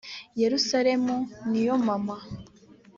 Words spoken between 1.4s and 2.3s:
ni yo mama